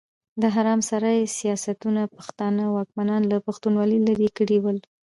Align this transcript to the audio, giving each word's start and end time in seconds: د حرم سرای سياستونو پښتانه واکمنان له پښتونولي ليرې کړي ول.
د 0.41 0.43
حرم 0.55 0.79
سرای 0.89 1.19
سياستونو 1.37 2.01
پښتانه 2.17 2.63
واکمنان 2.75 3.21
له 3.31 3.37
پښتونولي 3.47 3.97
ليرې 4.07 4.29
کړي 4.37 4.57
ول. 4.63 4.77